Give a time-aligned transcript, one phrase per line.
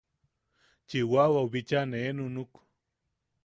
[0.87, 2.53] Chiwawau bicha nee nunuk.